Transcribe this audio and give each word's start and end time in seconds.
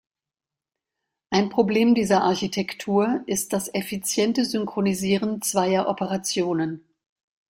Ein 1.29 1.49
Problem 1.49 1.93
dieser 1.93 2.23
Architektur 2.23 3.21
ist 3.27 3.53
das 3.53 3.71
effiziente 3.71 4.45
Synchronisieren 4.45 5.43
zweier 5.43 5.87
Operationen. 5.87 6.83